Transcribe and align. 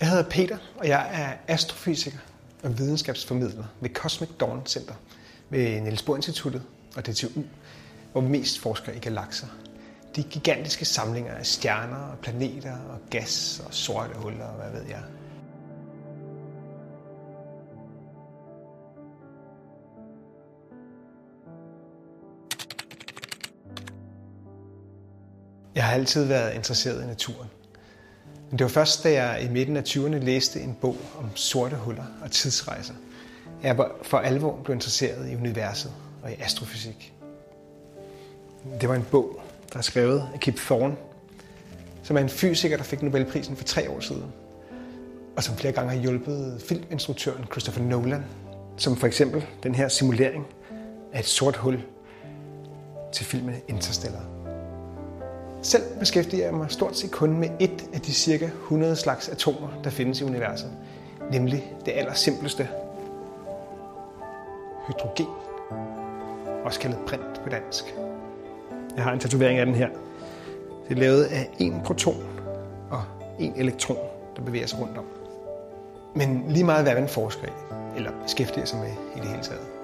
Jeg 0.00 0.08
hedder 0.10 0.30
Peter, 0.30 0.58
og 0.76 0.88
jeg 0.88 1.10
er 1.12 1.54
astrofysiker 1.54 2.18
og 2.62 2.78
videnskabsformidler 2.78 3.64
ved 3.80 3.90
Cosmic 3.90 4.30
Dawn 4.40 4.66
Center 4.66 4.94
ved 5.50 5.80
Niels 5.80 6.02
Bohr 6.02 6.16
Instituttet 6.16 6.62
og 6.96 7.06
DTU, 7.06 7.42
hvor 8.12 8.20
vi 8.20 8.28
mest 8.28 8.58
forsker 8.58 8.92
i 8.92 8.98
galakser. 8.98 9.46
De 10.16 10.22
gigantiske 10.22 10.84
samlinger 10.84 11.34
af 11.34 11.46
stjerner 11.46 11.96
og 11.96 12.18
planeter 12.18 12.72
og 12.72 12.98
gas 13.10 13.62
og 13.66 13.74
sorte 13.74 14.14
huller 14.14 14.44
og 14.44 14.62
hvad 14.62 14.80
ved 14.80 14.88
jeg. 14.88 15.02
Jeg 25.74 25.84
har 25.84 25.94
altid 25.94 26.24
været 26.24 26.54
interesseret 26.54 27.02
i 27.02 27.06
naturen. 27.06 27.48
Men 28.50 28.58
det 28.58 28.64
var 28.64 28.68
først, 28.68 29.04
da 29.04 29.22
jeg 29.22 29.44
i 29.44 29.48
midten 29.48 29.76
af 29.76 29.82
20'erne 29.82 30.16
læste 30.16 30.60
en 30.60 30.76
bog 30.80 30.96
om 31.18 31.30
sorte 31.34 31.76
huller 31.76 32.04
og 32.22 32.30
tidsrejser, 32.30 32.94
jeg 33.62 33.76
for 34.02 34.18
alvor 34.18 34.58
blev 34.64 34.74
interesseret 34.74 35.30
i 35.30 35.36
universet 35.36 35.92
og 36.22 36.30
i 36.30 36.34
astrofysik. 36.40 37.12
Det 38.80 38.88
var 38.88 38.94
en 38.94 39.06
bog, 39.10 39.40
der 39.72 39.78
er 39.78 39.82
skrevet 39.82 40.28
af 40.34 40.40
Kip 40.40 40.56
Thorne, 40.56 40.96
som 42.02 42.16
er 42.16 42.20
en 42.20 42.28
fysiker, 42.28 42.76
der 42.76 42.84
fik 42.84 43.02
Nobelprisen 43.02 43.56
for 43.56 43.64
tre 43.64 43.90
år 43.90 44.00
siden, 44.00 44.32
og 45.36 45.42
som 45.42 45.56
flere 45.56 45.72
gange 45.72 45.90
har 45.90 45.98
hjulpet 45.98 46.62
filminstruktøren 46.68 47.44
Christopher 47.44 47.84
Nolan, 47.84 48.24
som 48.76 48.96
for 48.96 49.06
eksempel 49.06 49.46
den 49.62 49.74
her 49.74 49.88
simulering 49.88 50.46
af 51.12 51.18
et 51.18 51.26
sort 51.26 51.56
hul 51.56 51.80
til 53.12 53.24
filmen 53.24 53.54
Interstellar. 53.68 54.35
Selv 55.66 55.98
beskæftiger 55.98 56.44
jeg 56.44 56.54
mig 56.54 56.70
stort 56.70 56.96
set 56.96 57.10
kun 57.10 57.38
med 57.38 57.48
et 57.60 57.88
af 57.92 58.00
de 58.00 58.12
cirka 58.12 58.44
100 58.44 58.96
slags 58.96 59.28
atomer, 59.28 59.68
der 59.84 59.90
findes 59.90 60.20
i 60.20 60.24
universet, 60.24 60.70
nemlig 61.32 61.72
det 61.86 61.92
allersimpleste, 61.92 62.68
hydrogen, 64.86 65.26
også 66.64 66.80
kaldet 66.80 66.98
brint 67.06 67.42
på 67.44 67.48
dansk. 67.48 67.84
Jeg 68.96 69.04
har 69.04 69.12
en 69.12 69.18
tatovering 69.18 69.58
af 69.58 69.66
den 69.66 69.74
her. 69.74 69.88
Det 70.88 70.96
er 70.96 71.00
lavet 71.00 71.24
af 71.24 71.50
en 71.58 71.80
proton 71.84 72.24
og 72.90 73.02
en 73.38 73.52
elektron, 73.56 73.98
der 74.36 74.42
bevæger 74.42 74.66
sig 74.66 74.80
rundt 74.80 74.98
om. 74.98 75.04
Men 76.14 76.44
lige 76.48 76.64
meget 76.64 76.84
hvad 76.84 76.94
man 76.94 77.08
forsker 77.08 77.46
i, 77.46 77.52
eller 77.96 78.10
beskæftiger 78.22 78.66
sig 78.66 78.78
med 78.78 78.90
i 79.16 79.18
det 79.20 79.28
hele 79.28 79.42
taget, 79.42 79.75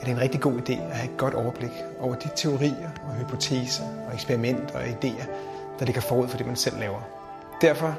er 0.00 0.04
det 0.04 0.10
en 0.10 0.20
rigtig 0.20 0.40
god 0.40 0.52
idé 0.52 0.72
at 0.72 0.96
have 0.96 1.12
et 1.12 1.16
godt 1.16 1.34
overblik 1.34 1.72
over 2.00 2.14
de 2.14 2.28
teorier 2.36 2.90
og 3.08 3.14
hypoteser 3.14 3.84
og 4.08 4.14
eksperimenter 4.14 4.74
og 4.74 4.84
idéer, 4.84 5.26
der 5.78 5.84
ligger 5.84 6.00
forud 6.00 6.28
for 6.28 6.36
det, 6.36 6.46
man 6.46 6.56
selv 6.56 6.78
laver. 6.78 7.00
Derfor 7.60 7.98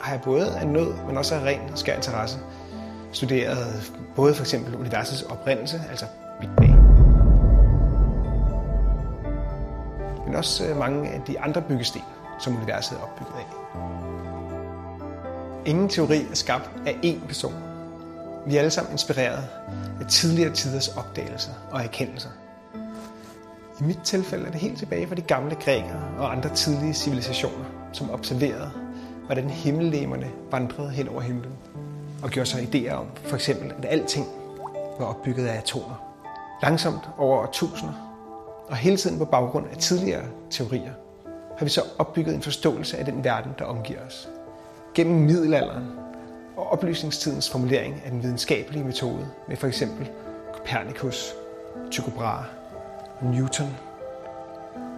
har 0.00 0.12
jeg 0.12 0.20
både 0.24 0.56
af 0.56 0.66
nød, 0.66 0.94
men 1.06 1.16
også 1.16 1.34
af 1.34 1.44
ren 1.44 1.60
og 1.72 1.78
skær 1.78 1.96
interesse 1.96 2.38
studeret 3.12 3.92
både 4.16 4.34
for 4.34 4.42
eksempel 4.42 4.76
universets 4.76 5.22
oprindelse, 5.22 5.80
altså 5.90 6.06
Big 6.40 6.50
Bang, 6.56 6.82
men 10.26 10.34
også 10.34 10.66
øh, 10.66 10.78
mange 10.78 11.10
af 11.10 11.20
de 11.26 11.40
andre 11.40 11.62
byggesten, 11.62 12.00
som 12.40 12.56
universet 12.56 12.98
er 12.98 13.02
opbygget 13.02 13.34
af. 13.34 13.46
Ingen 15.66 15.88
teori 15.88 16.20
er 16.30 16.34
skabt 16.34 16.70
af 16.86 16.98
én 17.04 17.26
person. 17.26 17.54
Vi 18.46 18.54
er 18.54 18.58
alle 18.58 18.70
sammen 18.70 18.92
inspireret 18.92 19.44
af 20.02 20.08
tidligere 20.08 20.52
tiders 20.52 20.88
opdagelser 20.88 21.52
og 21.70 21.84
erkendelser. 21.84 22.28
I 23.80 23.84
mit 23.84 23.98
tilfælde 24.04 24.46
er 24.46 24.50
det 24.50 24.60
helt 24.60 24.78
tilbage 24.78 25.06
fra 25.06 25.14
de 25.14 25.22
gamle 25.22 25.54
grækere 25.54 26.02
og 26.18 26.32
andre 26.32 26.54
tidlige 26.54 26.94
civilisationer, 26.94 27.64
som 27.92 28.10
observerede, 28.10 28.70
hvordan 29.26 29.50
himmellemerne 29.50 30.30
vandrede 30.50 30.90
hen 30.90 31.08
over 31.08 31.20
himlen 31.20 31.52
og 32.22 32.30
gjorde 32.30 32.48
sig 32.48 32.62
idéer 32.62 32.92
om, 32.92 33.06
for 33.24 33.34
eksempel, 33.34 33.72
at 33.78 33.84
alting 33.84 34.26
var 34.98 35.06
opbygget 35.06 35.46
af 35.46 35.58
atomer. 35.58 36.18
Langsomt 36.62 37.08
over 37.18 37.46
tusinder, 37.46 37.94
og 38.68 38.76
hele 38.76 38.96
tiden 38.96 39.18
på 39.18 39.24
baggrund 39.24 39.66
af 39.70 39.76
tidligere 39.76 40.24
teorier, 40.50 40.92
har 41.58 41.64
vi 41.64 41.70
så 41.70 41.82
opbygget 41.98 42.34
en 42.34 42.42
forståelse 42.42 42.98
af 42.98 43.04
den 43.04 43.24
verden, 43.24 43.52
der 43.58 43.64
omgiver 43.64 44.00
os. 44.06 44.28
Gennem 44.94 45.20
middelalderen 45.20 46.01
og 46.56 46.72
oplysningstidens 46.72 47.50
formulering 47.50 48.02
af 48.04 48.10
den 48.10 48.22
videnskabelige 48.22 48.84
metode 48.84 49.28
med 49.48 49.56
for 49.56 49.66
eksempel 49.66 50.10
Copernicus, 50.54 51.34
Tycho 51.90 52.10
Brahe 52.10 52.44
og 53.20 53.26
Newton, 53.26 53.76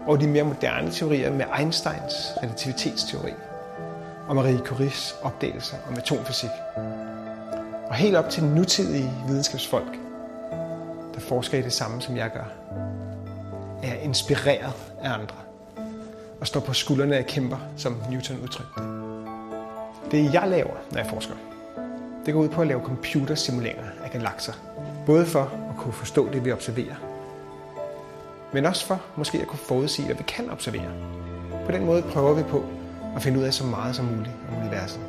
og 0.06 0.20
de 0.20 0.26
mere 0.26 0.44
moderne 0.44 0.90
teorier 0.90 1.30
med 1.30 1.44
Einsteins 1.58 2.14
relativitetsteori 2.42 3.32
og 4.28 4.36
Marie 4.36 4.58
Curies 4.58 5.16
opdagelser 5.22 5.76
om 5.88 5.96
atomfysik. 5.96 6.50
Og 7.88 7.94
helt 7.94 8.16
op 8.16 8.30
til 8.30 8.44
nutidige 8.44 9.10
videnskabsfolk, 9.28 9.98
der 11.14 11.20
forsker 11.20 11.58
i 11.58 11.62
det 11.62 11.72
samme, 11.72 12.02
som 12.02 12.16
jeg 12.16 12.30
gør, 12.30 12.52
er 13.82 13.94
inspireret 13.94 14.72
af 15.02 15.12
andre 15.12 15.36
og 16.40 16.46
står 16.46 16.60
på 16.60 16.72
skuldrene 16.72 17.16
af 17.16 17.26
kæmper, 17.26 17.58
som 17.76 17.96
Newton 18.10 18.36
udtrykte. 18.42 18.93
Det 20.10 20.34
jeg 20.34 20.48
laver, 20.48 20.74
når 20.90 20.98
jeg 20.98 21.06
forsker, 21.06 21.34
det 22.26 22.34
går 22.34 22.40
ud 22.40 22.48
på 22.48 22.60
at 22.60 22.66
lave 22.66 22.80
computersimuleringer 22.80 23.84
af 24.04 24.10
galakser. 24.10 24.52
Både 25.06 25.26
for 25.26 25.40
at 25.40 25.76
kunne 25.78 25.92
forstå 25.92 26.28
det, 26.32 26.44
vi 26.44 26.52
observerer, 26.52 26.94
men 28.52 28.66
også 28.66 28.86
for 28.86 29.00
måske 29.16 29.40
at 29.40 29.46
kunne 29.46 29.58
forudsige, 29.58 30.06
hvad 30.06 30.16
vi 30.16 30.22
kan 30.22 30.50
observere. 30.50 30.90
På 31.66 31.72
den 31.72 31.84
måde 31.84 32.02
prøver 32.02 32.34
vi 32.34 32.42
på 32.42 32.64
at 33.16 33.22
finde 33.22 33.38
ud 33.38 33.44
af 33.44 33.54
så 33.54 33.64
meget 33.64 33.96
som 33.96 34.04
muligt 34.04 34.34
om 34.48 34.62
universet. 34.62 35.00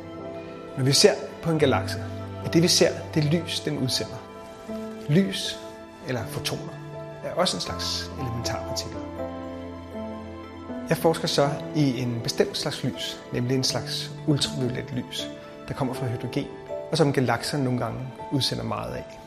Når 0.76 0.84
vi 0.84 0.92
ser 0.92 1.12
på 1.42 1.50
en 1.50 1.58
galakse, 1.58 1.98
er 2.44 2.50
det 2.50 2.62
vi 2.62 2.68
ser, 2.68 2.90
det 3.14 3.24
lys, 3.24 3.60
den 3.60 3.78
udsender. 3.78 4.16
Lys, 5.08 5.58
eller 6.08 6.26
fotoner, 6.26 6.72
er 7.24 7.32
også 7.34 7.56
en 7.56 7.60
slags 7.60 8.10
elementarpartikler. 8.20 9.00
Jeg 10.88 10.96
forsker 10.96 11.28
så 11.28 11.48
i 11.76 12.00
en 12.00 12.20
bestemt 12.22 12.56
slags 12.56 12.84
lys, 12.84 13.20
nemlig 13.32 13.56
en 13.56 13.64
slags 13.64 14.10
ultraviolet 14.26 14.92
lys, 14.92 15.30
der 15.68 15.74
kommer 15.74 15.94
fra 15.94 16.06
hydrogen, 16.06 16.46
og 16.90 16.96
som 16.96 17.12
galakser 17.12 17.58
nogle 17.58 17.78
gange 17.78 17.98
udsender 18.32 18.64
meget 18.64 18.94
af. 18.94 19.18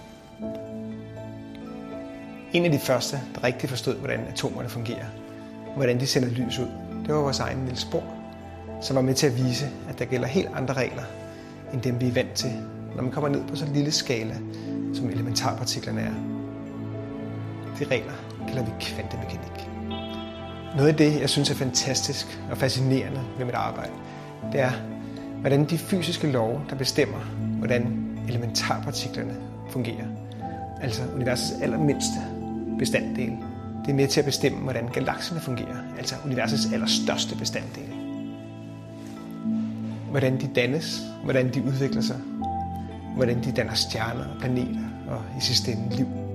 En 2.54 2.66
af 2.66 2.72
de 2.72 2.80
første, 2.80 3.20
der 3.36 3.44
rigtig 3.44 3.70
forstod, 3.70 3.96
hvordan 3.96 4.20
atomerne 4.20 4.70
fungerer, 4.70 5.06
og 5.68 5.76
hvordan 5.76 6.00
de 6.00 6.08
sender 6.08 6.30
lys 6.30 6.60
ud, 6.60 6.68
det 7.06 7.16
var 7.16 7.22
vores 7.22 7.40
egen 7.40 7.58
Niels 7.58 7.86
Bohr, 7.86 8.04
som 8.82 8.96
var 8.96 9.02
med 9.02 9.14
til 9.14 9.28
at 9.28 9.38
vise, 9.38 9.70
at 9.90 10.00
der 10.00 10.06
gælder 10.06 10.28
helt 10.28 10.50
andre 10.56 10.74
regler, 10.74 11.04
end 11.74 11.82
dem 11.82 12.02
vi 12.02 12.08
er 12.08 12.14
vant 12.14 12.34
til, 12.34 12.52
når 12.96 13.04
man 13.04 13.12
kommer 13.12 13.30
ned 13.30 13.42
på 13.48 13.56
så 13.56 13.66
lille 13.74 13.92
skala, 13.92 14.36
som 14.94 15.10
elementarpartiklerne 15.10 16.02
er. 16.02 16.14
De 17.80 17.86
regler 17.86 18.14
kalder 18.48 18.66
vi 18.66 18.72
kvantemekanik. 18.80 19.79
Noget 20.76 20.90
af 20.90 20.96
det, 20.96 21.22
jeg 21.22 21.30
synes 21.30 21.50
er 21.50 21.56
fantastisk 21.56 22.40
og 22.52 22.58
fascinerende 22.58 23.22
ved 23.38 23.46
mit 23.46 23.56
arbejde, 23.56 23.92
det 24.52 24.60
er, 24.60 24.72
hvordan 25.40 25.66
de 25.66 25.78
fysiske 25.78 26.32
love, 26.32 26.62
der 26.70 26.76
bestemmer, 26.76 27.20
hvordan 27.58 28.10
elementarpartiklerne 28.28 29.36
fungerer, 29.70 30.06
altså 30.82 31.02
universets 31.16 31.62
allermindste 31.62 32.20
bestanddel, 32.80 33.38
det 33.86 33.92
er 33.92 33.96
med 33.96 34.08
til 34.08 34.20
at 34.20 34.26
bestemme, 34.26 34.60
hvordan 34.60 34.88
galakserne 34.88 35.42
fungerer, 35.42 35.78
altså 35.98 36.16
universets 36.26 36.74
allerstørste 36.74 37.36
bestanddel. 37.36 37.94
Hvordan 40.10 40.42
de 40.42 40.50
dannes, 40.56 41.02
hvordan 41.24 41.54
de 41.54 41.64
udvikler 41.64 42.02
sig, 42.02 42.18
hvordan 43.16 43.44
de 43.44 43.52
danner 43.52 43.74
stjerner, 43.74 44.26
planeter 44.40 44.80
og 45.08 45.22
i 45.38 45.42
sidste 45.42 45.72
ende 45.72 45.96
liv. 45.96 46.29